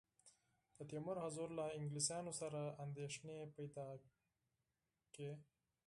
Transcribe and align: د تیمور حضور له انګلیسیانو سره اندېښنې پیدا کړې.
د 0.77 0.79
تیمور 0.89 1.17
حضور 1.25 1.49
له 1.59 1.65
انګلیسیانو 1.77 2.31
سره 2.41 2.61
اندېښنې 2.83 3.39
پیدا 3.57 3.87
کړې. 5.13 5.33